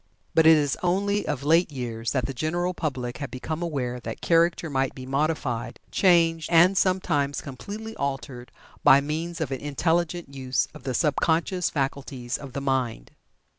[0.33, 4.19] But it is only of late years that the general public have become aware that
[4.19, 8.51] Character might be modified, changed, and sometimes completely altered
[8.83, 13.11] by means of an intelligent use of the sub conscious faculties of the mind.